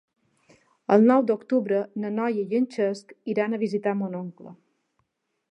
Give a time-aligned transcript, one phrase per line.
[0.95, 4.57] El nou d'octubre na Noa i en Cesc iran a visitar mon oncle.